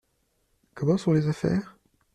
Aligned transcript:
Comment 0.73 0.97
sont 0.97 1.13
les 1.13 1.27
affaires? 1.27 1.77